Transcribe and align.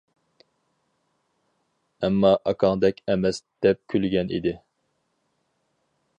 ئەمما 2.07 2.33
ئاكاڭدەك 2.39 3.05
ئەمەس 3.11 3.41
دەپ 3.67 3.83
كۈلگەن 3.95 4.35
ئىدى. 4.39 4.57